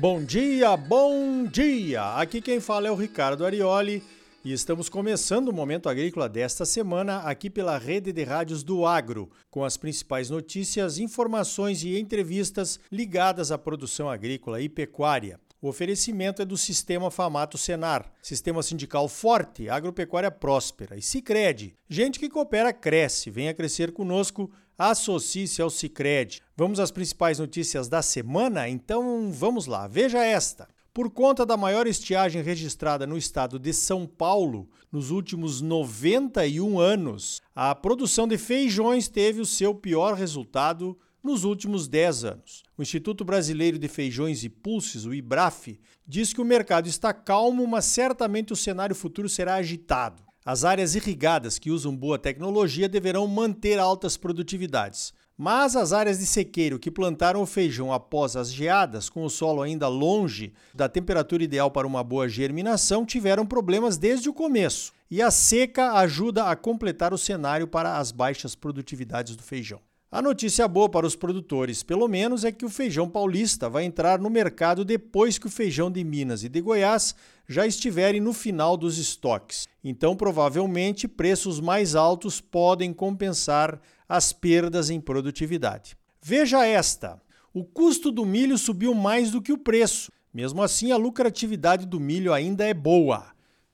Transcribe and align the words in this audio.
Bom 0.00 0.24
dia, 0.24 0.76
bom 0.78 1.44
dia! 1.44 2.14
Aqui 2.14 2.40
quem 2.40 2.58
fala 2.58 2.88
é 2.88 2.90
o 2.90 2.94
Ricardo 2.94 3.44
Arioli 3.44 4.02
e 4.42 4.50
estamos 4.50 4.88
começando 4.88 5.48
o 5.48 5.52
Momento 5.52 5.90
Agrícola 5.90 6.26
desta 6.26 6.64
semana 6.64 7.18
aqui 7.18 7.50
pela 7.50 7.76
rede 7.76 8.10
de 8.10 8.24
rádios 8.24 8.62
do 8.62 8.86
Agro, 8.86 9.30
com 9.50 9.62
as 9.62 9.76
principais 9.76 10.30
notícias, 10.30 10.98
informações 10.98 11.84
e 11.84 11.98
entrevistas 11.98 12.80
ligadas 12.90 13.52
à 13.52 13.58
produção 13.58 14.08
agrícola 14.08 14.62
e 14.62 14.70
pecuária. 14.70 15.38
O 15.62 15.68
oferecimento 15.68 16.40
é 16.40 16.44
do 16.46 16.56
Sistema 16.56 17.10
Famato 17.10 17.58
Senar, 17.58 18.10
sistema 18.22 18.62
sindical 18.62 19.06
forte, 19.06 19.68
agropecuária 19.68 20.30
próspera 20.30 20.96
e 20.96 21.02
Sicredi. 21.02 21.76
Gente 21.86 22.18
que 22.18 22.30
coopera 22.30 22.72
cresce. 22.72 23.28
Venha 23.28 23.52
crescer 23.52 23.92
conosco, 23.92 24.50
associe-se 24.78 25.60
ao 25.60 25.68
Sicredi. 25.68 26.40
Vamos 26.56 26.80
às 26.80 26.90
principais 26.90 27.38
notícias 27.38 27.88
da 27.88 28.00
semana? 28.00 28.70
Então 28.70 29.30
vamos 29.30 29.66
lá. 29.66 29.86
Veja 29.86 30.24
esta. 30.24 30.66
Por 30.94 31.10
conta 31.10 31.44
da 31.44 31.58
maior 31.58 31.86
estiagem 31.86 32.40
registrada 32.40 33.06
no 33.06 33.18
estado 33.18 33.58
de 33.58 33.74
São 33.74 34.06
Paulo 34.06 34.66
nos 34.90 35.10
últimos 35.10 35.60
91 35.60 36.80
anos, 36.80 37.42
a 37.54 37.74
produção 37.74 38.26
de 38.26 38.38
feijões 38.38 39.08
teve 39.08 39.42
o 39.42 39.46
seu 39.46 39.74
pior 39.74 40.14
resultado 40.14 40.98
nos 41.22 41.44
últimos 41.44 41.88
10 41.88 42.24
anos. 42.24 42.62
O 42.76 42.82
Instituto 42.82 43.24
Brasileiro 43.24 43.78
de 43.78 43.88
Feijões 43.88 44.44
e 44.44 44.48
Pulses, 44.48 45.04
o 45.04 45.14
IBRAF, 45.14 45.78
diz 46.06 46.32
que 46.32 46.40
o 46.40 46.44
mercado 46.44 46.88
está 46.88 47.12
calmo, 47.12 47.66
mas 47.66 47.84
certamente 47.84 48.52
o 48.52 48.56
cenário 48.56 48.94
futuro 48.94 49.28
será 49.28 49.54
agitado. 49.54 50.22
As 50.44 50.64
áreas 50.64 50.94
irrigadas 50.94 51.58
que 51.58 51.70
usam 51.70 51.94
boa 51.94 52.18
tecnologia 52.18 52.88
deverão 52.88 53.26
manter 53.26 53.78
altas 53.78 54.16
produtividades. 54.16 55.12
Mas 55.36 55.74
as 55.74 55.92
áreas 55.92 56.18
de 56.18 56.26
sequeiro 56.26 56.78
que 56.78 56.90
plantaram 56.90 57.40
o 57.40 57.46
feijão 57.46 57.92
após 57.92 58.36
as 58.36 58.52
geadas, 58.52 59.08
com 59.08 59.24
o 59.24 59.30
solo 59.30 59.62
ainda 59.62 59.88
longe 59.88 60.52
da 60.74 60.88
temperatura 60.88 61.42
ideal 61.42 61.70
para 61.70 61.86
uma 61.86 62.04
boa 62.04 62.28
germinação, 62.28 63.06
tiveram 63.06 63.46
problemas 63.46 63.96
desde 63.96 64.28
o 64.28 64.34
começo. 64.34 64.92
E 65.10 65.22
a 65.22 65.30
seca 65.30 65.92
ajuda 65.94 66.44
a 66.44 66.56
completar 66.56 67.14
o 67.14 67.18
cenário 67.18 67.66
para 67.66 67.96
as 67.96 68.12
baixas 68.12 68.54
produtividades 68.54 69.34
do 69.34 69.42
feijão. 69.42 69.80
A 70.12 70.20
notícia 70.20 70.66
boa 70.66 70.88
para 70.88 71.06
os 71.06 71.14
produtores, 71.14 71.84
pelo 71.84 72.08
menos, 72.08 72.44
é 72.44 72.50
que 72.50 72.64
o 72.64 72.68
feijão 72.68 73.08
paulista 73.08 73.68
vai 73.68 73.84
entrar 73.84 74.18
no 74.18 74.28
mercado 74.28 74.84
depois 74.84 75.38
que 75.38 75.46
o 75.46 75.50
feijão 75.50 75.88
de 75.88 76.02
Minas 76.02 76.42
e 76.42 76.48
de 76.48 76.60
Goiás 76.60 77.14
já 77.46 77.64
estiverem 77.64 78.20
no 78.20 78.32
final 78.32 78.76
dos 78.76 78.98
estoques. 78.98 79.68
Então, 79.84 80.16
provavelmente, 80.16 81.06
preços 81.06 81.60
mais 81.60 81.94
altos 81.94 82.40
podem 82.40 82.92
compensar 82.92 83.80
as 84.08 84.32
perdas 84.32 84.90
em 84.90 85.00
produtividade. 85.00 85.96
Veja 86.20 86.66
esta: 86.66 87.22
o 87.54 87.62
custo 87.62 88.10
do 88.10 88.26
milho 88.26 88.58
subiu 88.58 88.92
mais 88.92 89.30
do 89.30 89.40
que 89.40 89.52
o 89.52 89.58
preço. 89.58 90.10
Mesmo 90.34 90.60
assim, 90.60 90.90
a 90.90 90.96
lucratividade 90.96 91.86
do 91.86 92.00
milho 92.00 92.32
ainda 92.32 92.66
é 92.66 92.74
boa. 92.74 93.28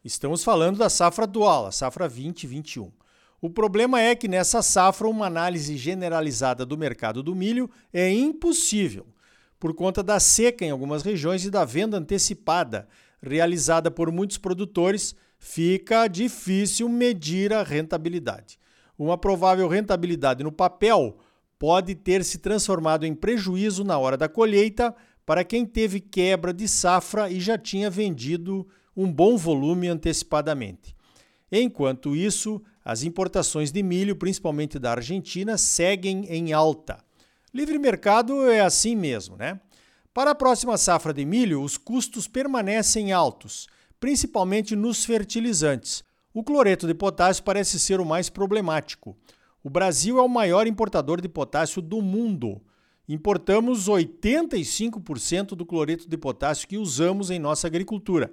Estamos 0.05 0.45
falando 0.45 0.77
da 0.77 0.91
safra 0.91 1.27
dual, 1.27 1.65
a 1.65 1.73
safra 1.73 2.07
2021. 2.07 2.93
O 3.41 3.51
problema 3.51 4.01
é 4.01 4.15
que 4.15 4.29
nessa 4.29 4.63
safra 4.63 5.09
uma 5.09 5.27
análise 5.27 5.77
generalizada 5.77 6.65
do 6.65 6.77
mercado 6.77 7.23
do 7.23 7.35
milho 7.35 7.71
é 7.93 8.11
impossível, 8.11 9.07
por 9.59 9.75
conta 9.75 10.03
da 10.03 10.19
seca 10.19 10.65
em 10.65 10.71
algumas 10.71 11.03
regiões 11.03 11.45
e 11.45 11.51
da 11.51 11.65
venda 11.65 11.99
antecipada 11.99 12.89
realizada 13.23 13.91
por 13.91 14.11
muitos 14.13 14.39
produtores, 14.39 15.15
fica 15.39 16.07
difícil 16.09 16.89
medir 16.89 17.53
a 17.53 17.63
rentabilidade. 17.63 18.59
Uma 18.99 19.19
provável 19.19 19.69
rentabilidade 19.69 20.43
no 20.43 20.53
papel 20.53 21.19
pode 21.59 21.95
ter 21.95 22.25
se 22.25 22.39
transformado 22.39 23.05
em 23.05 23.15
prejuízo 23.15 23.85
na 23.85 23.99
hora 23.99 24.17
da 24.17 24.29
colheita 24.29 24.95
para 25.25 25.45
quem 25.45 25.67
teve 25.67 26.01
quebra 26.01 26.53
de 26.53 26.69
safra 26.69 27.31
e 27.31 27.41
já 27.41 27.59
tinha 27.59 27.91
vendido 27.91 28.67
um 28.97 29.13
bom 29.13 29.37
volume 29.37 29.89
antecipadamente. 29.89 30.95
Enquanto 31.51 32.15
isso, 32.15 32.63
as 32.87 33.03
importações 33.03 33.73
de 33.73 33.83
milho, 33.83 34.15
principalmente 34.15 34.79
da 34.79 34.93
Argentina, 34.93 35.59
seguem 35.59 36.25
em 36.27 36.53
alta. 36.53 36.99
Livre 37.53 37.81
mercado 37.81 38.49
é 38.49 38.61
assim 38.61 38.95
mesmo, 38.95 39.37
né? 39.37 39.61
Para 40.15 40.31
a 40.31 40.35
próxima 40.37 40.79
safra 40.79 41.13
de 41.13 41.25
milho, 41.25 41.63
os 41.63 41.77
custos 41.77 42.29
permanecem 42.29 43.11
altos, 43.11 43.67
principalmente 43.99 44.77
nos 44.77 45.05
fertilizantes. 45.05 46.05
O 46.33 46.45
cloreto 46.45 46.87
de 46.87 46.95
potássio 46.95 47.43
parece 47.43 47.81
ser 47.81 47.99
o 47.99 48.07
mais 48.07 48.31
problemático. 48.31 49.17
O 49.65 49.69
Brasil 49.69 50.21
é 50.21 50.23
o 50.23 50.29
maior 50.29 50.69
importador 50.69 51.21
de 51.21 51.29
potássio 51.29 51.83
do 51.83 52.01
mundo. 52.01 52.63
Importamos 53.09 53.89
85% 53.89 55.57
do 55.57 55.67
cloreto 55.67 56.09
de 56.09 56.17
potássio 56.17 56.69
que 56.69 56.79
usamos 56.79 57.33
em 57.33 57.41
nossa 57.41 57.67
agricultura. 57.67 58.33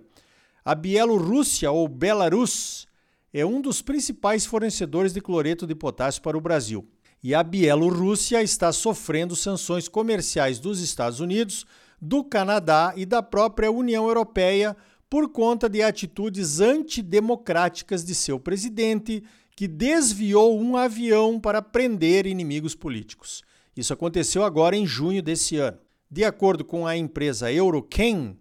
A 0.63 0.75
Bielorrússia 0.75 1.71
ou 1.71 1.87
Belarus 1.87 2.87
é 3.33 3.45
um 3.45 3.59
dos 3.59 3.81
principais 3.81 4.45
fornecedores 4.45 5.11
de 5.11 5.19
cloreto 5.19 5.65
de 5.65 5.73
potássio 5.73 6.21
para 6.21 6.37
o 6.37 6.41
Brasil. 6.41 6.87
E 7.23 7.33
a 7.33 7.41
Bielorrússia 7.41 8.43
está 8.43 8.71
sofrendo 8.71 9.35
sanções 9.35 9.87
comerciais 9.87 10.59
dos 10.59 10.81
Estados 10.81 11.19
Unidos, 11.19 11.65
do 11.99 12.23
Canadá 12.23 12.93
e 12.95 13.05
da 13.05 13.23
própria 13.23 13.71
União 13.71 14.05
Europeia 14.07 14.75
por 15.09 15.29
conta 15.29 15.69
de 15.69 15.81
atitudes 15.81 16.59
antidemocráticas 16.59 18.03
de 18.03 18.13
seu 18.13 18.39
presidente, 18.39 19.23
que 19.55 19.67
desviou 19.67 20.59
um 20.59 20.75
avião 20.75 21.39
para 21.39 21.61
prender 21.61 22.25
inimigos 22.25 22.75
políticos. 22.75 23.43
Isso 23.75 23.93
aconteceu 23.93 24.43
agora 24.43 24.75
em 24.75 24.85
junho 24.85 25.21
desse 25.21 25.57
ano. 25.57 25.77
De 26.09 26.23
acordo 26.23 26.65
com 26.65 26.85
a 26.85 26.97
empresa 26.97 27.51
Eurochem, 27.51 28.37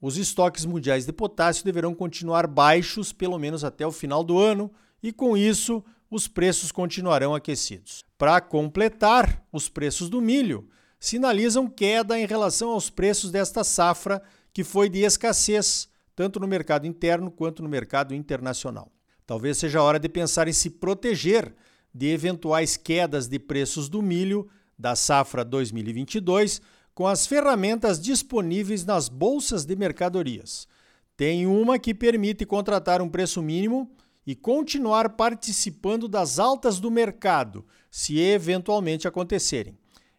os 0.00 0.16
estoques 0.16 0.64
mundiais 0.64 1.06
de 1.06 1.12
potássio 1.12 1.64
deverão 1.64 1.94
continuar 1.94 2.46
baixos 2.46 3.12
pelo 3.12 3.38
menos 3.38 3.64
até 3.64 3.86
o 3.86 3.92
final 3.92 4.22
do 4.22 4.38
ano 4.38 4.70
e, 5.02 5.12
com 5.12 5.36
isso, 5.36 5.82
os 6.10 6.28
preços 6.28 6.70
continuarão 6.70 7.34
aquecidos. 7.34 8.04
Para 8.18 8.40
completar, 8.40 9.44
os 9.52 9.68
preços 9.68 10.08
do 10.08 10.20
milho 10.20 10.68
sinalizam 10.98 11.68
queda 11.68 12.18
em 12.18 12.26
relação 12.26 12.70
aos 12.70 12.90
preços 12.90 13.30
desta 13.30 13.64
safra, 13.64 14.22
que 14.52 14.64
foi 14.64 14.88
de 14.88 15.00
escassez, 15.00 15.88
tanto 16.14 16.40
no 16.40 16.46
mercado 16.46 16.86
interno 16.86 17.30
quanto 17.30 17.62
no 17.62 17.68
mercado 17.68 18.14
internacional. 18.14 18.90
Talvez 19.26 19.58
seja 19.58 19.82
hora 19.82 19.98
de 19.98 20.08
pensar 20.08 20.48
em 20.48 20.52
se 20.52 20.70
proteger 20.70 21.54
de 21.92 22.06
eventuais 22.08 22.76
quedas 22.76 23.26
de 23.26 23.38
preços 23.38 23.88
do 23.88 24.02
milho 24.02 24.48
da 24.78 24.94
safra 24.94 25.44
2022 25.44 26.60
com 26.96 27.06
as 27.06 27.26
ferramentas 27.26 28.00
disponíveis 28.00 28.82
nas 28.86 29.06
bolsas 29.06 29.66
de 29.66 29.76
mercadorias. 29.76 30.66
Tem 31.14 31.46
uma 31.46 31.78
que 31.78 31.92
permite 31.92 32.46
contratar 32.46 33.02
um 33.02 33.08
preço 33.08 33.42
mínimo 33.42 33.90
e 34.26 34.34
continuar 34.34 35.10
participando 35.10 36.08
das 36.08 36.38
altas 36.38 36.80
do 36.80 36.90
mercado, 36.90 37.66
se 37.90 38.18
eventualmente 38.18 39.06
acontecerem. 39.06 39.76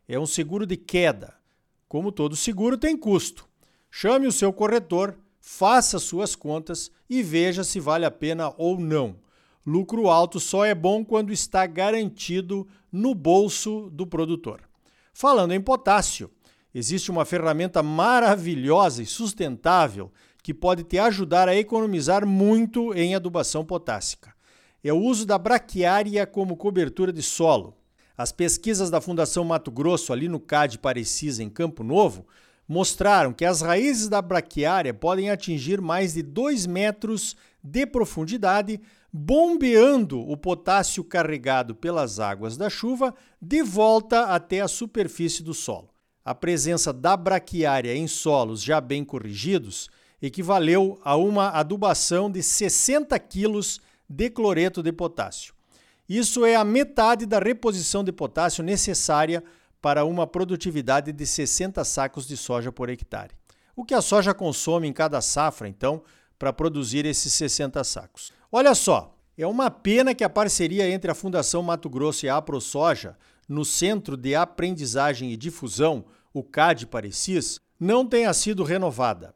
É 0.08 0.20
um 0.20 0.28
seguro 0.28 0.68
de 0.68 0.78
queda. 0.78 1.34
Como 1.90 2.12
todo 2.12 2.36
seguro, 2.36 2.78
tem 2.78 2.96
custo. 2.96 3.50
Chame 3.90 4.28
o 4.28 4.32
seu 4.32 4.54
corretor, 4.54 5.18
faça 5.40 5.98
suas 5.98 6.36
contas 6.36 6.92
e 7.10 7.24
veja 7.24 7.64
se 7.64 7.80
vale 7.80 8.06
a 8.06 8.12
pena 8.12 8.54
ou 8.56 8.80
não. 8.80 9.16
Lucro 9.66 10.12
alto 10.12 10.40
só 10.40 10.64
é 10.64 10.76
bom 10.76 11.04
quando 11.04 11.34
está 11.34 11.66
garantido 11.66 12.68
no 12.92 13.16
bolso 13.16 13.90
do 13.90 14.06
produtor. 14.06 14.62
Falando 15.12 15.54
em 15.54 15.60
potássio, 15.60 16.30
existe 16.78 17.10
uma 17.10 17.26
ferramenta 17.26 17.82
maravilhosa 17.82 19.02
e 19.02 19.06
sustentável 19.06 20.12
que 20.44 20.54
pode 20.54 20.84
te 20.84 21.00
ajudar 21.00 21.50
a 21.50 21.56
economizar 21.56 22.24
muito 22.24 22.94
em 22.94 23.16
adubação 23.16 23.66
potássica. 23.66 24.32
É 24.84 24.94
o 24.94 25.02
uso 25.02 25.26
da 25.26 25.40
braquiária 25.40 26.24
como 26.28 26.56
cobertura 26.56 27.12
de 27.12 27.24
solo. 27.24 27.76
As 28.16 28.32
pesquisas 28.32 28.92
da 28.92 29.02
Fundação 29.02 29.44
Mato 29.44 29.72
Grosso, 29.72 30.14
ali 30.14 30.30
no 30.30 30.40
CAD 30.40 30.78
Parecis, 30.78 31.40
em 31.40 31.50
Campo 31.50 31.84
Novo, 31.84 32.28
mostraram 32.68 33.34
que 33.34 33.44
as 33.44 33.62
raízes 33.62 34.08
da 34.08 34.22
braquiária 34.22 34.94
podem 34.94 35.32
atingir 35.32 35.82
mais 35.82 36.14
de 36.14 36.22
2 36.22 36.68
metros 36.68 37.36
de 37.64 37.88
profundidade, 37.88 38.80
bombeando 39.12 40.20
o 40.20 40.38
potássio 40.38 41.04
carregado 41.04 41.74
pelas 41.74 42.20
águas 42.20 42.56
da 42.56 42.70
chuva 42.70 43.16
de 43.42 43.64
volta 43.64 44.26
até 44.26 44.62
a 44.62 44.68
superfície 44.68 45.42
do 45.42 45.56
solo 45.56 45.97
a 46.28 46.36
presença 46.36 46.92
da 46.92 47.16
braquiária 47.16 47.96
em 47.96 48.06
solos 48.06 48.62
já 48.62 48.82
bem 48.82 49.06
corrigidos 49.06 49.90
equivaleu 50.22 51.00
a 51.02 51.16
uma 51.16 51.52
adubação 51.52 52.30
de 52.30 52.44
60 52.44 53.18
quilos 53.20 53.80
de 54.10 54.30
cloreto 54.30 54.84
de 54.84 54.92
potássio. 54.92 55.54
Isso 56.08 56.46
é 56.46 56.58
a 56.58 56.66
metade 56.66 57.26
da 57.26 57.40
reposição 57.40 58.04
de 58.04 58.12
potássio 58.12 58.62
necessária 58.62 59.42
para 59.82 60.04
uma 60.04 60.28
produtividade 60.28 61.14
de 61.14 61.26
60 61.26 61.82
sacos 61.86 62.28
de 62.28 62.36
soja 62.36 62.74
por 62.74 62.90
hectare. 62.90 63.32
O 63.74 63.86
que 63.86 63.94
a 63.94 64.02
soja 64.02 64.34
consome 64.34 64.86
em 64.86 64.92
cada 64.92 65.22
safra, 65.22 65.66
então, 65.66 66.04
para 66.38 66.52
produzir 66.52 67.06
esses 67.06 67.34
60 67.36 67.82
sacos? 67.86 68.34
Olha 68.52 68.76
só, 68.76 69.14
É 69.40 69.46
uma 69.46 69.70
pena 69.70 70.16
que 70.16 70.24
a 70.24 70.30
parceria 70.30 70.90
entre 70.90 71.12
a 71.12 71.14
Fundação 71.14 71.62
Mato 71.62 71.88
Grosso 71.88 72.26
e 72.26 72.30
a 72.30 72.38
AproSoja, 72.38 73.16
no 73.48 73.64
Centro 73.64 74.18
de 74.18 74.34
Aprendizagem 74.34 75.32
e 75.32 75.38
Difusão, 75.38 76.06
o 76.40 76.44
CAD 76.44 76.88
Parecis, 76.88 77.60
não 77.80 78.06
tenha 78.06 78.34
sido 78.34 78.64
renovada. 78.64 79.34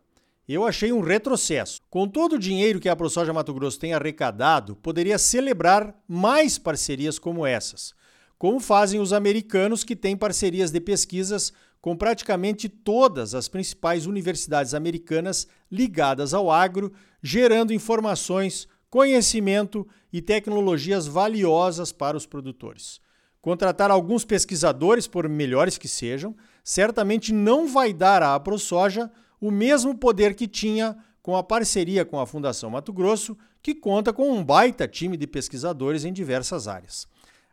Eu 0.47 0.65
achei 0.65 0.91
um 0.91 1.01
retrocesso. 1.01 1.79
Com 1.89 2.07
todo 2.07 2.33
o 2.33 2.39
dinheiro 2.39 2.79
que 2.79 2.89
a 2.89 2.95
ProSoja 2.95 3.31
Mato 3.31 3.53
Grosso 3.53 3.79
tem 3.79 3.93
arrecadado, 3.93 4.75
poderia 4.75 5.17
celebrar 5.17 5.95
mais 6.07 6.57
parcerias 6.57 7.17
como 7.17 7.45
essas, 7.45 7.93
como 8.37 8.59
fazem 8.59 8.99
os 8.99 9.13
americanos 9.13 9.83
que 9.83 9.95
têm 9.95 10.17
parcerias 10.17 10.71
de 10.71 10.81
pesquisas 10.81 11.53
com 11.79 11.95
praticamente 11.95 12.69
todas 12.69 13.33
as 13.33 13.47
principais 13.47 14.05
universidades 14.05 14.73
americanas 14.73 15.47
ligadas 15.71 16.33
ao 16.33 16.51
agro, 16.51 16.91
gerando 17.23 17.73
informações, 17.73 18.67
conhecimento 18.89 19.87
e 20.13 20.21
tecnologias 20.21 21.07
valiosas 21.07 21.91
para 21.91 22.17
os 22.17 22.25
produtores. 22.25 22.99
Contratar 23.41 23.89
alguns 23.89 24.23
pesquisadores, 24.23 25.07
por 25.07 25.27
melhores 25.27 25.77
que 25.77 25.87
sejam, 25.87 26.35
certamente 26.63 27.33
não 27.33 27.67
vai 27.67 27.93
dar 27.93 28.23
à 28.23 28.39
ProSoja 28.39 29.11
o 29.39 29.49
mesmo 29.49 29.97
poder 29.97 30.35
que 30.35 30.47
tinha 30.47 30.97
com 31.21 31.35
a 31.35 31.43
parceria 31.43 32.03
com 32.03 32.19
a 32.19 32.25
Fundação 32.25 32.69
Mato 32.69 32.91
Grosso, 32.91 33.37
que 33.61 33.75
conta 33.75 34.11
com 34.11 34.31
um 34.31 34.43
baita 34.43 34.87
time 34.87 35.15
de 35.15 35.27
pesquisadores 35.27 36.03
em 36.03 36.11
diversas 36.11 36.67
áreas. 36.67 37.07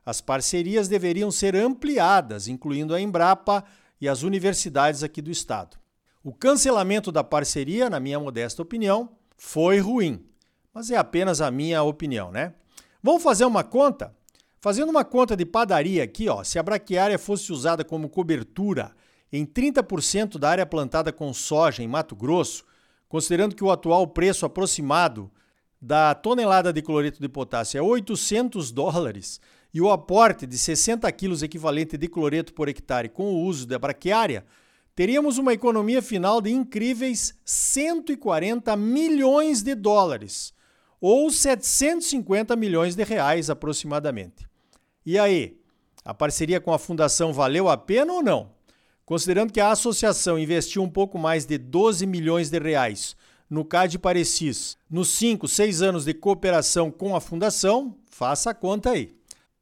As 0.04 0.20
parcerias 0.20 0.88
deveriam 0.88 1.30
ser 1.30 1.54
ampliadas, 1.54 2.48
incluindo 2.48 2.94
a 2.94 3.00
Embrapa 3.00 3.64
e 4.00 4.08
as 4.08 4.22
universidades 4.22 5.02
aqui 5.02 5.20
do 5.20 5.30
estado. 5.30 5.76
O 6.24 6.32
cancelamento 6.32 7.12
da 7.12 7.22
parceria, 7.22 7.90
na 7.90 8.00
minha 8.00 8.18
modesta 8.18 8.62
opinião, 8.62 9.10
foi 9.36 9.78
ruim, 9.78 10.24
mas 10.72 10.90
é 10.90 10.96
apenas 10.96 11.40
a 11.40 11.50
minha 11.50 11.82
opinião, 11.82 12.30
né? 12.30 12.54
Vamos 13.02 13.22
fazer 13.22 13.44
uma 13.44 13.62
conta? 13.62 14.14
Fazendo 14.60 14.90
uma 14.90 15.04
conta 15.04 15.36
de 15.36 15.46
padaria 15.46 16.02
aqui, 16.02 16.28
ó, 16.28 16.42
se 16.42 16.58
a 16.58 16.62
braquiária 16.62 17.16
fosse 17.16 17.52
usada 17.52 17.84
como 17.84 18.08
cobertura 18.08 18.92
em 19.32 19.46
30% 19.46 20.36
da 20.36 20.50
área 20.50 20.66
plantada 20.66 21.12
com 21.12 21.32
soja 21.32 21.80
em 21.82 21.86
Mato 21.86 22.16
Grosso, 22.16 22.64
considerando 23.08 23.54
que 23.54 23.62
o 23.62 23.70
atual 23.70 24.06
preço 24.08 24.44
aproximado 24.44 25.30
da 25.80 26.12
tonelada 26.12 26.72
de 26.72 26.82
cloreto 26.82 27.20
de 27.20 27.28
potássio 27.28 27.78
é 27.78 27.82
800 27.82 28.72
dólares 28.72 29.40
e 29.72 29.80
o 29.80 29.92
aporte 29.92 30.44
de 30.44 30.58
60 30.58 31.10
quilos 31.12 31.42
equivalente 31.42 31.96
de 31.96 32.08
cloreto 32.08 32.52
por 32.52 32.68
hectare 32.68 33.08
com 33.08 33.32
o 33.34 33.44
uso 33.44 33.64
da 33.64 33.78
braquiária, 33.78 34.44
teríamos 34.92 35.38
uma 35.38 35.52
economia 35.52 36.02
final 36.02 36.40
de 36.40 36.50
incríveis 36.50 37.38
140 37.44 38.74
milhões 38.76 39.62
de 39.62 39.76
dólares, 39.76 40.52
ou 41.00 41.30
750 41.30 42.56
milhões 42.56 42.96
de 42.96 43.04
reais 43.04 43.50
aproximadamente. 43.50 44.47
E 45.10 45.18
aí, 45.18 45.58
a 46.04 46.12
parceria 46.12 46.60
com 46.60 46.70
a 46.70 46.78
fundação 46.78 47.32
valeu 47.32 47.66
a 47.66 47.78
pena 47.78 48.12
ou 48.12 48.22
não? 48.22 48.50
Considerando 49.06 49.50
que 49.50 49.58
a 49.58 49.70
associação 49.70 50.38
investiu 50.38 50.82
um 50.82 50.90
pouco 50.90 51.18
mais 51.18 51.46
de 51.46 51.56
12 51.56 52.04
milhões 52.06 52.50
de 52.50 52.58
reais 52.58 53.16
no 53.48 53.64
CAD 53.64 53.98
Parecis 53.98 54.76
nos 54.90 55.08
5, 55.12 55.48
6 55.48 55.80
anos 55.80 56.04
de 56.04 56.12
cooperação 56.12 56.90
com 56.90 57.16
a 57.16 57.22
fundação, 57.22 57.96
faça 58.10 58.50
a 58.50 58.54
conta 58.54 58.90
aí. 58.90 59.16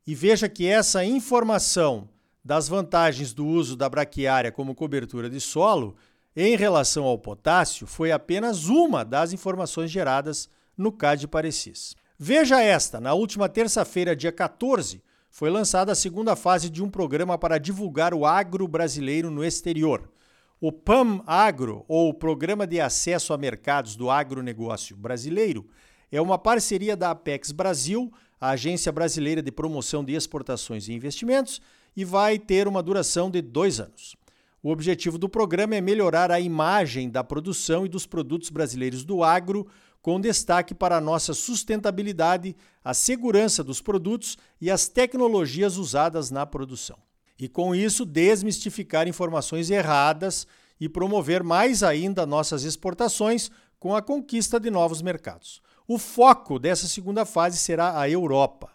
E 0.05 0.17
veja 0.17 0.49
que 0.49 0.67
essa 0.67 1.05
informação 1.05 2.09
das 2.45 2.67
vantagens 2.67 3.33
do 3.33 3.47
uso 3.47 3.77
da 3.77 3.89
braquiária 3.89 4.51
como 4.51 4.75
cobertura 4.75 5.31
de 5.31 5.41
solo 5.41 5.95
em 6.35 6.57
relação 6.57 7.05
ao 7.05 7.21
potássio 7.21 7.87
foi 7.87 8.11
apenas 8.11 8.65
uma 8.65 9.05
das 9.05 9.33
informações 9.33 9.93
geradas 9.93 10.49
no 10.77 10.91
CAD 10.91 11.29
Parecis. 11.29 11.95
Veja 12.19 12.61
esta, 12.61 12.99
na 12.99 13.15
última 13.15 13.49
terça-feira, 13.49 14.17
dia 14.17 14.33
14, 14.33 15.06
foi 15.37 15.51
lançada 15.51 15.93
a 15.93 15.95
segunda 15.95 16.35
fase 16.35 16.71
de 16.71 16.83
um 16.83 16.89
programa 16.89 17.37
para 17.37 17.59
divulgar 17.59 18.15
o 18.15 18.25
agro 18.25 18.67
brasileiro 18.67 19.31
no 19.31 19.45
exterior. 19.45 20.11
O 20.59 20.73
PAM 20.73 21.23
Agro, 21.27 21.85
ou 21.87 22.15
Programa 22.15 22.67
de 22.67 22.81
Acesso 22.81 23.35
a 23.35 23.37
Mercados 23.37 23.97
do 23.97 24.11
Agronegócio 24.11 24.97
Brasileiro, 24.97 25.69
é 26.11 26.23
uma 26.23 26.39
parceria 26.39 26.97
da 26.97 27.11
Apex 27.11 27.53
Brasil, 27.53 28.11
a 28.41 28.53
Agência 28.53 28.91
Brasileira 28.91 29.43
de 29.43 29.53
Promoção 29.53 30.03
de 30.03 30.15
Exportações 30.15 30.89
e 30.89 30.95
Investimentos, 30.95 31.61
e 31.95 32.03
vai 32.03 32.39
ter 32.39 32.67
uma 32.67 32.83
duração 32.83 33.31
de 33.31 33.43
dois 33.43 33.79
anos. 33.79 34.17
O 34.63 34.71
objetivo 34.71 35.19
do 35.19 35.29
programa 35.29 35.77
é 35.77 35.83
melhorar 35.83 36.31
a 36.31 36.41
imagem 36.41 37.11
da 37.11 37.23
produção 37.23 37.85
e 37.85 37.91
dos 37.91 38.07
produtos 38.07 38.49
brasileiros 38.49 39.05
do 39.05 39.23
agro 39.23 39.67
com 40.07 40.21
destaque 40.21 40.73
para 40.73 40.99
a 40.99 41.01
nossa 41.01 41.35
sustentabilidade, 41.35 42.55
a 42.85 42.95
segurança 42.95 43.65
dos 43.65 43.81
produtos 43.81 44.39
e 44.61 44.71
as 44.71 44.87
tecnologias 44.87 45.79
usadas 45.79 46.31
na 46.31 46.47
produção. 46.47 46.97
E 47.37 47.49
com 47.49 47.75
isso, 47.75 48.05
desmistificar 48.05 49.09
informações 49.09 49.69
erradas 49.69 50.47
e 50.81 50.89
promover 50.89 51.43
mais 51.43 51.83
ainda 51.83 52.25
nossas 52.25 52.63
exportações 52.63 53.51
com 53.81 53.97
a 53.97 54.01
conquista 54.01 54.61
de 54.61 54.71
novos 54.71 55.03
mercados. 55.03 55.61
O 55.89 55.99
foco 55.99 56.61
dessa 56.61 56.87
segunda 56.87 57.25
fase 57.25 57.59
será 57.59 57.99
a 57.99 58.09
Europa. 58.09 58.71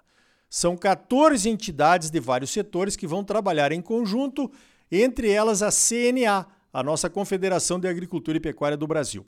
São 0.50 0.76
14 0.76 1.50
entidades 1.50 2.10
de 2.10 2.20
vários 2.20 2.52
setores 2.52 2.98
que 2.98 3.08
vão 3.08 3.24
trabalhar 3.24 3.72
em 3.72 3.82
conjunto, 3.82 4.52
entre 4.92 5.32
elas 5.32 5.64
a 5.64 5.72
CNA, 5.72 6.46
a 6.74 6.84
nossa 6.84 7.10
Confederação 7.10 7.80
de 7.80 7.88
Agricultura 7.88 8.36
e 8.38 8.42
Pecuária 8.42 8.76
do 8.76 8.86
Brasil. 8.86 9.26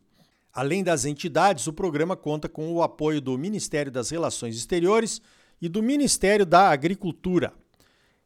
Além 0.54 0.84
das 0.84 1.04
entidades, 1.04 1.66
o 1.66 1.74
programa 1.74 2.16
conta 2.16 2.48
com 2.48 2.72
o 2.72 2.84
apoio 2.84 3.20
do 3.20 3.36
Ministério 3.40 3.92
das 3.92 4.12
Relações 4.12 4.56
Exteriores 4.56 5.20
e 5.60 5.68
do 5.68 5.82
Ministério 5.82 6.46
da 6.46 6.70
Agricultura. 6.70 7.52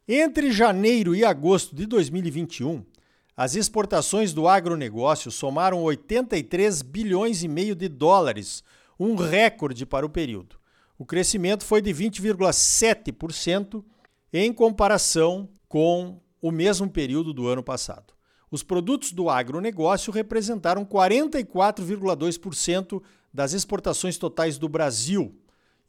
Entre 0.06 0.52
janeiro 0.52 1.16
e 1.16 1.24
agosto 1.24 1.74
de 1.74 1.86
2021, 1.86 2.84
as 3.36 3.56
exportações 3.56 4.34
do 4.34 4.46
agronegócio 4.46 5.32
somaram 5.32 5.82
83 5.84 6.82
bilhões 6.82 7.44
e 7.44 7.48
meio 7.48 7.76
de 7.76 7.88
dólares, 7.88 8.62
um 9.00 9.16
recorde 9.16 9.86
para 9.86 10.06
o 10.06 10.10
período. 10.10 10.58
O 10.98 11.06
crescimento 11.06 11.64
foi 11.64 11.82
de 11.82 11.94
20,7% 11.94 13.86
em 14.34 14.52
comparação 14.52 15.48
com 15.70 16.20
o 16.42 16.52
mesmo 16.52 16.90
período 16.90 17.32
do 17.32 17.48
ano 17.48 17.64
passado. 17.64 18.17
Os 18.50 18.64
produtos 18.64 19.12
do 19.12 19.30
agronegócio 19.30 20.12
representaram 20.12 20.84
44,2% 20.86 23.04
das 23.34 23.52
exportações 23.54 24.18
totais 24.18 24.58
do 24.58 24.70
Brasil. 24.70 25.36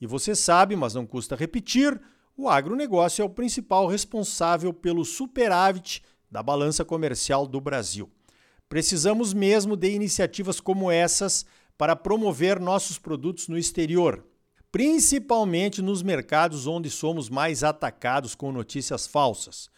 E 0.00 0.06
você 0.06 0.34
sabe, 0.34 0.74
mas 0.76 0.94
não 0.94 1.06
custa 1.06 1.36
repetir, 1.36 2.00
o 2.36 2.48
agronegócio 2.48 3.22
é 3.22 3.24
o 3.24 3.30
principal 3.30 3.86
responsável 3.86 4.72
pelo 4.72 5.04
superávit 5.04 6.02
da 6.30 6.42
balança 6.42 6.84
comercial 6.84 7.46
do 7.46 7.60
Brasil. 7.60 8.10
Precisamos 8.68 9.32
mesmo 9.32 9.76
de 9.76 9.90
iniciativas 9.90 10.60
como 10.60 10.90
essas 10.90 11.46
para 11.76 11.96
promover 11.96 12.60
nossos 12.60 12.98
produtos 12.98 13.48
no 13.48 13.56
exterior, 13.56 14.24
principalmente 14.70 15.80
nos 15.80 16.02
mercados 16.02 16.66
onde 16.66 16.90
somos 16.90 17.30
mais 17.30 17.64
atacados 17.64 18.34
com 18.34 18.52
notícias 18.52 19.06
falsas. 19.06 19.70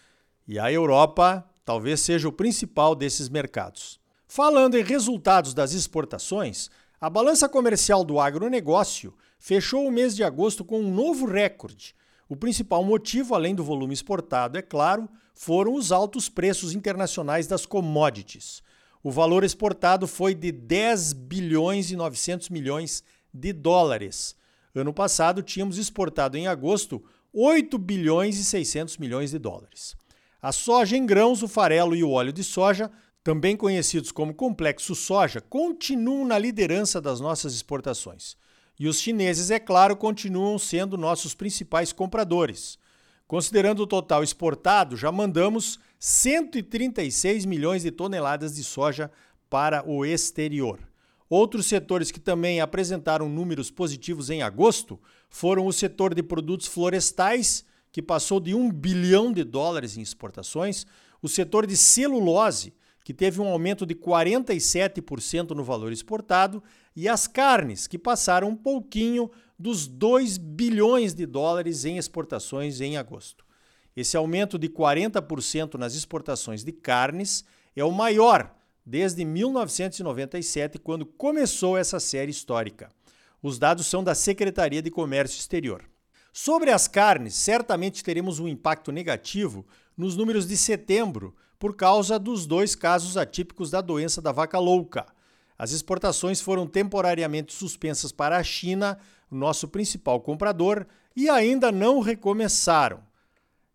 E 0.47 0.59
a 0.59 0.73
Europa 0.73 1.49
talvez 1.71 2.01
seja 2.01 2.27
o 2.27 2.33
principal 2.33 2.97
desses 2.97 3.29
mercados. 3.29 4.01
Falando 4.27 4.77
em 4.77 4.83
resultados 4.83 5.55
das 5.55 5.73
exportações, 5.73 6.69
a 7.01 7.09
balança 7.09 7.49
comercial 7.49 8.03
do 8.03 8.19
agronegócio 8.19 9.15
fechou 9.39 9.87
o 9.87 9.93
mês 9.93 10.17
de 10.17 10.25
agosto 10.25 10.65
com 10.65 10.81
um 10.81 10.93
novo 10.93 11.27
recorde. 11.27 11.95
O 12.29 12.35
principal 12.35 12.83
motivo, 12.83 13.37
além 13.37 13.55
do 13.55 13.63
volume 13.63 13.95
exportado, 13.95 14.59
é 14.59 14.63
claro, 14.63 15.09
foram 15.33 15.75
os 15.75 15.93
altos 15.93 16.29
preços 16.29 16.75
internacionais 16.75 17.47
das 17.47 17.65
commodities. 17.65 18.65
O 19.01 19.13
valor 19.13 19.45
exportado 19.45 20.09
foi 20.09 20.35
de 20.35 20.51
10 20.51 21.13
bilhões 21.13 21.93
e 21.93 21.95
900 21.95 22.49
milhões 22.49 23.05
de 23.33 23.53
dólares. 23.53 24.35
Ano 24.75 24.93
passado, 24.93 25.41
tínhamos 25.41 25.79
exportado 25.79 26.37
em 26.37 26.49
agosto 26.49 27.01
8 27.33 27.79
bilhões 27.79 28.39
e 28.39 28.45
600 28.45 28.97
milhões 28.97 29.31
de 29.31 29.39
dólares. 29.39 30.00
A 30.43 30.53
soja 30.53 30.97
em 30.97 31.05
grãos, 31.05 31.43
o 31.43 31.49
farelo 31.49 31.95
e 31.95 32.03
o 32.03 32.11
óleo 32.11 32.33
de 32.33 32.43
soja, 32.43 32.91
também 33.23 33.57
conhecidos 33.57 34.11
como 34.11 34.33
complexo 34.33 34.95
soja, 34.95 35.41
continuam 35.41 36.25
na 36.25 36.39
liderança 36.39 37.01
das 37.01 37.21
nossas 37.21 37.55
exportações. 37.55 38.37
E 38.79 38.89
os 38.89 38.99
chineses, 38.99 39.51
é 39.51 39.59
claro, 39.59 39.95
continuam 39.95 40.59
sendo 40.59 40.97
nossos 40.97 41.35
principais 41.35 41.93
compradores. 41.93 42.79
Considerando 43.27 43.81
o 43.81 43.87
total 43.87 44.23
exportado, 44.23 44.97
já 44.97 45.13
mandamos 45.13 45.79
136 45.99 47.45
milhões 47.45 47.83
de 47.83 47.91
toneladas 47.91 48.57
de 48.57 48.65
soja 48.65 49.11
para 49.51 49.87
o 49.87 50.07
exterior. 50.07 50.81
Outros 51.29 51.67
setores 51.67 52.11
que 52.11 52.19
também 52.19 52.61
apresentaram 52.61 53.29
números 53.29 53.71
positivos 53.71 54.31
em 54.31 54.43
agosto 54.43 54.99
foram 55.29 55.67
o 55.67 55.73
setor 55.73 56.15
de 56.15 56.23
produtos 56.23 56.67
florestais 56.67 57.65
que 57.93 58.03
passou 58.03 58.41
de 58.41 58.55
1 58.55 58.71
bilhão 58.71 59.33
de 59.33 59.45
dólares 59.45 59.97
em 59.97 60.01
exportações, 60.01 60.87
o 61.21 61.29
setor 61.29 61.67
de 61.67 61.77
celulose, 61.77 62.73
que 63.05 63.15
teve 63.15 63.41
um 63.41 63.49
aumento 63.49 63.85
de 63.85 63.95
47% 63.95 65.51
no 65.51 65.65
valor 65.65 65.93
exportado, 65.93 66.63
e 66.95 67.09
as 67.09 67.27
carnes, 67.27 67.87
que 67.87 67.99
passaram 67.99 68.49
um 68.49 68.57
pouquinho 68.57 69.31
dos 69.59 69.87
2 69.87 70.39
bilhões 70.39 71.15
de 71.15 71.27
dólares 71.27 71.85
em 71.85 71.97
exportações 71.97 72.81
em 72.81 72.97
agosto. 72.97 73.45
Esse 73.97 74.17
aumento 74.17 74.59
de 74.59 74.69
40% 74.69 75.75
nas 75.75 75.95
exportações 75.95 76.63
de 76.63 76.73
carnes 76.73 77.45
é 77.75 77.85
o 77.85 77.91
maior 77.91 78.55
desde 78.85 79.25
1997, 79.25 80.79
quando 80.79 81.05
começou 81.05 81.77
essa 81.77 82.01
série 82.01 82.31
histórica. 82.31 82.91
Os 83.43 83.59
dados 83.59 83.87
são 83.87 84.03
da 84.03 84.15
Secretaria 84.15 84.83
de 84.83 84.91
Comércio 84.91 85.39
Exterior. 85.39 85.90
Sobre 86.33 86.71
as 86.71 86.87
carnes, 86.87 87.35
certamente 87.35 88.05
teremos 88.05 88.39
um 88.39 88.47
impacto 88.47 88.93
negativo 88.93 89.67
nos 89.97 90.17
números 90.17 90.47
de 90.47 90.57
setembro 90.57 91.35
por 91.59 91.77
causa 91.77 92.19
dos 92.19 92.47
dois 92.47 92.75
casos 92.75 93.17
atípicos 93.17 93.71
da 93.71 93.81
doença 93.81 94.23
da 94.23 94.33
vaca 94.33 94.59
louca. 94.59 95.07
As 95.59 95.73
exportações 95.73 96.41
foram 96.41 96.67
temporariamente 96.67 97.53
suspensas 97.53 98.13
para 98.13 98.39
a 98.39 98.43
China, 98.43 98.99
nosso 99.31 99.69
principal 99.69 100.21
comprador, 100.21 100.87
e 101.15 101.29
ainda 101.29 101.71
não 101.71 102.01
recomeçaram. 102.01 103.03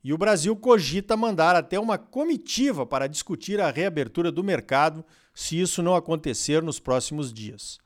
E 0.04 0.14
o 0.14 0.18
Brasil 0.18 0.56
cogita 0.56 1.16
mandar 1.16 1.56
até 1.56 1.80
uma 1.80 1.98
comitiva 1.98 2.86
para 2.86 3.08
discutir 3.08 3.60
a 3.60 3.70
reabertura 3.70 4.32
do 4.32 4.44
mercado, 4.44 5.06
se 5.34 5.60
isso 5.60 5.84
não 5.84 5.96
acontecer 5.96 6.64
nos 6.64 6.80
próximos 6.80 7.34
dias. 7.34 7.78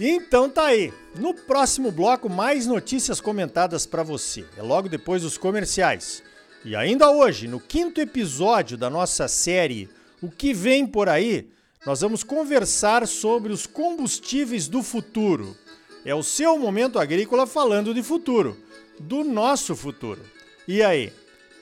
Então 0.00 0.48
tá 0.48 0.66
aí. 0.66 0.92
No 1.18 1.34
próximo 1.34 1.90
bloco, 1.90 2.28
mais 2.28 2.66
notícias 2.66 3.20
comentadas 3.20 3.84
para 3.84 4.02
você. 4.02 4.44
É 4.56 4.62
logo 4.62 4.88
depois 4.88 5.22
dos 5.22 5.36
comerciais. 5.36 6.22
E 6.64 6.76
ainda 6.76 7.10
hoje, 7.10 7.48
no 7.48 7.58
quinto 7.58 8.00
episódio 8.00 8.76
da 8.76 8.90
nossa 8.90 9.28
série 9.28 9.88
O 10.20 10.28
que 10.28 10.52
vem 10.52 10.86
por 10.86 11.08
aí, 11.08 11.48
nós 11.86 12.00
vamos 12.00 12.24
conversar 12.24 13.06
sobre 13.06 13.52
os 13.52 13.66
combustíveis 13.66 14.68
do 14.68 14.82
futuro. 14.82 15.56
É 16.04 16.14
o 16.14 16.22
seu 16.22 16.58
momento 16.58 16.98
agrícola 16.98 17.46
falando 17.46 17.94
de 17.94 18.02
futuro, 18.02 18.56
do 18.98 19.22
nosso 19.22 19.76
futuro. 19.76 20.20
E 20.66 20.82
aí, 20.82 21.12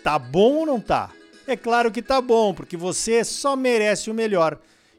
tá 0.03 0.19
bom 0.19 0.57
ou 0.57 0.67
não 0.67 0.81
tá? 0.81 1.11
É 1.47 1.57
claro 1.57 1.93
que 1.93 2.03
tá 2.03 2.21
bom, 2.21 2.53
porque 2.55 2.77
você 2.77 3.25
só 3.25 3.55
merece 3.55 4.11
o 4.11 4.15
melhor. 4.15 4.59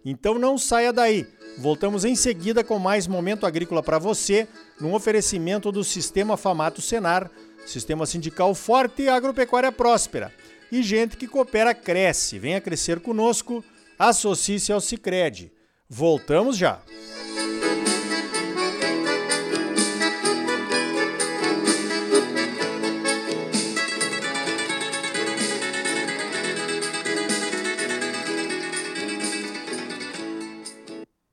Então 0.10 0.40
não 0.40 0.58
saia 0.58 0.94
daí. 0.94 1.28
Voltamos 1.58 2.06
em 2.06 2.16
seguida 2.16 2.64
com 2.64 2.80
mais 2.80 3.08
momento 3.08 3.46
agrícola 3.46 3.84
para 3.84 4.00
você, 4.00 4.48
num 4.80 4.94
oferecimento 4.94 5.70
do 5.70 5.84
Sistema 5.84 6.38
Famato 6.38 6.82
Senar, 6.82 7.30
Sistema 7.66 8.06
Sindical 8.06 8.56
Forte 8.56 9.02
e 9.02 9.10
Agropecuária 9.10 9.70
Próspera. 9.70 10.32
E 10.72 10.82
gente 10.82 11.18
que 11.18 11.28
coopera 11.28 11.76
cresce. 11.76 12.40
Venha 12.40 12.62
crescer 12.62 13.02
conosco. 13.02 13.62
Associe-se 14.00 14.72
ao 14.72 14.80
Sicredi. 14.80 15.52
Voltamos 15.90 16.56
já. 16.56 16.80